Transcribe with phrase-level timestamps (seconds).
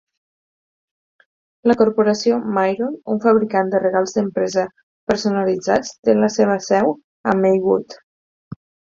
[1.71, 4.63] La corporació Myron, un fabricant de regals d'empresa
[5.11, 6.95] personalitzats, te la seva seu
[7.33, 7.97] a Maywood.